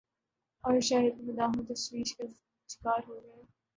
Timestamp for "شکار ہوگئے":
2.69-3.41